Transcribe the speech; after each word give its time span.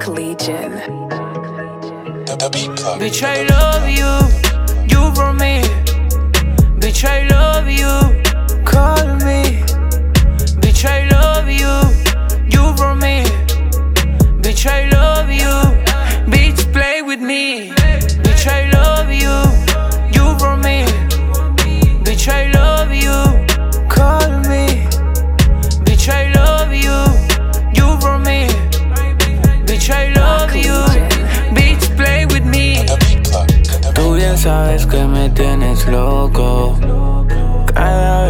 Legion. 0.00 0.72
The 2.24 2.48
beat 2.52 2.76
club. 2.76 3.00
Bitch, 3.00 3.22
I 3.22 3.44
love 3.44 3.88
you, 3.88 4.10
you 4.88 5.14
for 5.14 5.32
me. 5.32 5.60
Bitch, 6.80 7.04
I 7.04 7.28
love 7.28 7.68
you, 7.68 8.64
call 8.64 9.16
me. 9.24 9.61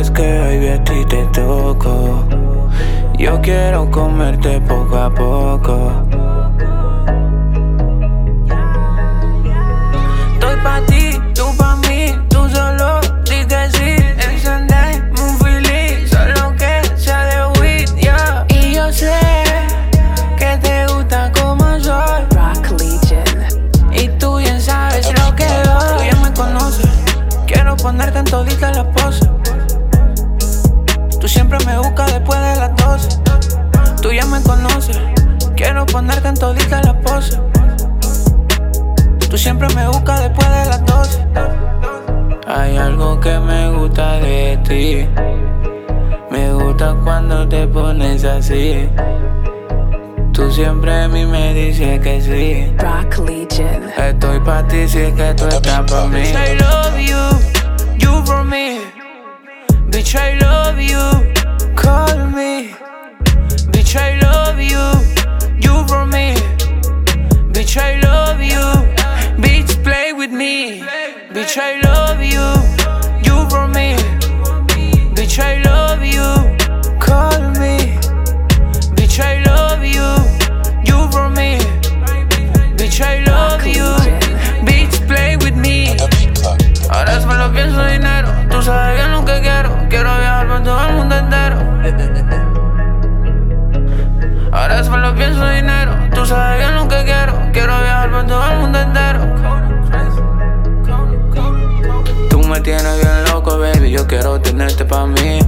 Vez 0.00 0.10
que 0.12 0.38
baby 0.38 0.68
a 0.68 0.82
ti 0.82 1.04
te 1.04 1.26
toco. 1.26 2.24
Yo 3.18 3.38
quiero 3.42 3.90
comerte 3.90 4.58
poco 4.62 4.96
a 4.96 5.10
poco. 5.12 5.92
Estoy 10.32 10.56
pa' 10.62 10.80
ti, 10.86 11.20
tú 11.34 11.54
pa' 11.58 11.76
mí, 11.86 12.16
tú 12.30 12.48
solo 12.48 12.98
di 13.26 13.44
que 13.44 13.68
sí. 13.72 13.96
Encendemos 14.26 15.20
un 15.20 15.38
feeling, 15.38 16.06
solo 16.06 16.56
que 16.56 16.80
sea 16.96 17.26
de 17.26 17.60
weed, 17.60 17.94
yeah. 17.96 18.46
Y 18.48 18.76
yo 18.76 18.90
sé 18.90 19.12
que 20.38 20.56
te 20.62 20.86
gusta 20.94 21.30
como 21.32 21.78
soy. 21.78 22.24
Rock 22.30 22.70
Legion. 22.80 23.92
Y 23.92 24.08
tú 24.18 24.38
bien 24.38 24.62
sabes 24.62 25.12
lo 25.12 25.36
que 25.36 25.44
doy. 25.44 25.98
Tú 25.98 26.04
ya 26.10 26.16
me 26.22 26.32
conoces. 26.32 26.88
Quiero 27.46 27.76
ponerte 27.76 28.20
en 28.20 28.24
todita 28.24 28.72
la 28.72 28.90
pose. 28.92 29.28
Tú 31.20 31.28
siempre 31.28 31.58
me 31.66 31.76
buscas 31.78 32.10
después 32.12 32.40
de 32.40 32.56
las 32.56 32.76
12. 32.76 33.08
Tú 34.00 34.10
ya 34.10 34.24
me 34.24 34.42
conoces. 34.42 34.98
Quiero 35.54 35.84
ponerte 35.84 36.28
en 36.28 36.34
todita 36.34 36.80
la 36.82 36.98
pose. 37.00 37.38
Tú 39.28 39.36
siempre 39.36 39.68
me 39.74 39.86
buscas 39.88 40.20
después 40.20 40.48
de 40.48 40.64
las 40.66 40.84
12. 40.86 41.26
Hay 42.46 42.78
algo 42.78 43.20
que 43.20 43.38
me 43.38 43.70
gusta 43.70 44.14
de 44.14 44.58
ti. 44.66 45.06
Me 46.30 46.54
gusta 46.54 46.96
cuando 47.04 47.46
te 47.46 47.66
pones 47.66 48.24
así. 48.24 48.88
Tú 50.32 50.50
siempre 50.50 51.02
a 51.02 51.06
mí 51.08 51.26
me 51.26 51.52
dices 51.52 52.00
que 52.00 52.20
sí. 52.22 52.74
Rock 52.78 53.28
Legion. 53.28 53.90
Estoy 53.94 54.40
pa' 54.40 54.66
ti 54.66 54.88
si 54.88 55.00
es 55.00 55.12
que 55.12 55.34
tú 55.34 55.46
estás 55.46 55.82
pa' 55.90 56.06
mí. 56.06 56.20
Bitch, 56.20 56.34
I 56.34 56.54
love 56.54 56.98
you, 56.98 57.98
you 57.98 58.24
for 58.24 58.42
me. 58.42 58.80
Bitch, 59.90 60.14
I 60.14 60.38
love 60.38 60.49
you, 60.80 61.32
call 61.76 62.26
me. 62.26 62.74
Bitch, 63.72 63.96
I 63.96 64.18
love 64.20 64.58
you, 64.58 64.84
you 65.60 65.86
for 65.86 66.06
me. 66.06 66.34
Bitch, 67.52 67.76
I 67.76 68.00
love 68.00 68.40
you, 68.40 68.64
bitch, 69.42 69.82
play 69.84 70.12
with 70.12 70.32
me. 70.32 70.80
Bitch, 71.32 71.56
I 71.58 71.80
love 71.82 72.22
you, 72.22 72.46
you 73.26 73.48
for 73.50 73.68
me. 73.68 73.96
Bitch, 75.14 75.38
I 75.38 75.62
love 75.62 76.02
you, 76.02 76.28
call 76.98 77.40
me. 77.60 77.96
Bitch, 78.96 79.20
I 79.20 79.42
love 79.44 79.84
you, 79.84 80.08
you 80.84 81.10
for 81.12 81.28
me. 81.28 81.58
Bitch, 82.76 83.00
I 83.00 83.22
love 83.24 83.66
you, 83.66 83.88
bitch, 84.66 85.06
play 85.06 85.36
with 85.36 85.56
me. 85.56 85.94
The 85.96 86.08
beat 86.16 86.34
club. 86.40 86.58
Ahora 86.90 87.20
solo 87.20 87.52
pienso 87.52 87.84
dinero. 87.84 88.28
Tú 88.50 88.62
sabes 88.62 88.96
bien 88.96 89.12
lo 89.12 89.24
que 89.24 89.40
quiero. 89.40 89.70
Quiero 89.88 90.16
viajar 90.18 90.29
Ahora 94.52 94.82
solo 94.82 95.14
pienso 95.14 95.48
dinero. 95.48 95.92
Tú 96.14 96.26
sabes 96.26 96.58
bien 96.58 96.74
lo 96.74 96.88
que 96.88 97.04
quiero. 97.04 97.32
Quiero 97.52 97.80
viajar 97.80 98.10
por 98.10 98.26
todo 98.26 98.50
el 98.50 98.58
mundo 98.58 98.80
entero. 98.80 99.20
Tú 102.28 102.40
me 102.40 102.60
tienes 102.60 102.96
bien 103.00 103.24
loco, 103.32 103.58
baby. 103.58 103.90
Yo 103.92 104.06
quiero 104.06 104.40
tenerte 104.40 104.84
pa' 104.84 105.06
mí. 105.06 105.38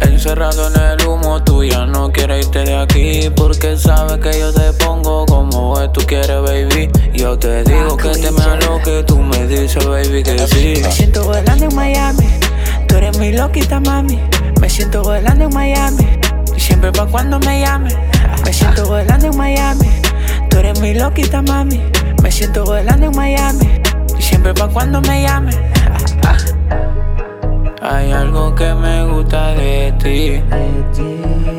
Encerrado 0.00 0.68
en 0.68 0.80
el 0.80 1.06
humo, 1.06 1.42
tú 1.44 1.62
ya 1.62 1.86
no 1.86 2.10
quieres 2.10 2.46
irte 2.46 2.64
de 2.64 2.76
aquí. 2.76 3.30
Porque 3.36 3.76
sabes 3.76 4.18
que 4.18 4.38
yo 4.38 4.52
te 4.52 4.72
pongo 4.72 5.24
como 5.26 5.80
es, 5.80 5.92
tú 5.92 6.00
quieres, 6.06 6.42
baby. 6.42 6.90
Yo 7.14 7.38
te 7.38 7.62
digo 7.62 7.96
que 7.96 8.10
te 8.10 8.30
me 8.32 8.42
aloque, 8.42 9.04
tú 9.04 9.18
me 9.18 9.46
dices, 9.46 9.86
baby, 9.86 10.22
que 10.22 10.38
sí. 10.48 10.80
Me 10.82 10.90
siento 10.90 11.24
volando 11.24 11.64
en 11.64 11.74
Miami. 11.74 12.41
Tú 12.92 12.98
eres 12.98 13.16
mi 13.16 13.32
loquita, 13.32 13.80
mami. 13.80 14.20
Me 14.60 14.68
siento 14.68 15.02
volando 15.02 15.46
en 15.46 15.54
Miami. 15.54 16.06
Y 16.54 16.60
siempre 16.60 16.92
pa' 16.92 17.06
cuando 17.06 17.40
me 17.40 17.62
llames. 17.62 17.96
Me 18.44 18.52
siento 18.52 18.84
volando 18.84 19.28
en 19.28 19.36
Miami. 19.38 19.88
Tú 20.50 20.58
eres 20.58 20.78
mi 20.78 20.92
loquita, 20.92 21.40
mami. 21.40 21.80
Me 22.22 22.30
siento 22.30 22.66
volando 22.66 23.06
en 23.06 23.16
Miami. 23.16 23.80
Y 24.18 24.22
siempre 24.22 24.52
pa' 24.52 24.68
cuando 24.68 25.00
me 25.00 25.22
llames. 25.22 25.58
Hay 27.80 28.12
algo 28.12 28.54
que 28.54 28.74
me 28.74 29.06
gusta 29.06 29.54
de 29.54 29.94
ti. 29.98 30.42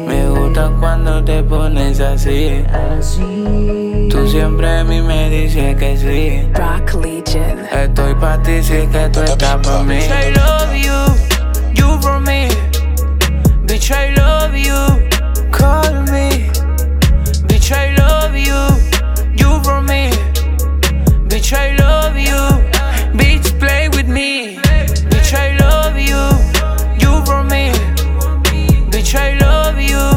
Me 0.05 0.29
gusta 0.29 0.71
cuando 0.79 1.23
te 1.23 1.41
pones 1.41 1.99
así. 1.99 2.63
Tú 4.11 4.27
siempre 4.29 4.69
a 4.69 4.83
mí 4.83 5.01
me 5.01 5.31
dices 5.31 5.75
que 5.77 5.97
sí. 5.97 6.47
Rock 6.53 7.03
Legion. 7.03 7.57
Estoy 7.71 8.13
pa' 8.13 8.39
ti 8.43 8.61
si 8.61 8.73
es 8.73 8.87
que 8.89 9.09
tú 9.09 9.21
estás 9.21 9.57
pa' 9.65 9.81
mí. 9.81 9.95
I 9.95 10.31
love 10.35 10.75
you, 10.75 11.22
you. 29.83 30.12